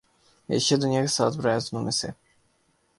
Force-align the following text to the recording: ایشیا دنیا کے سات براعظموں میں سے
ایشیا 0.49 0.77
دنیا 0.81 1.01
کے 1.01 1.07
سات 1.07 1.33
براعظموں 1.35 1.83
میں 1.83 1.91
سے 1.91 2.07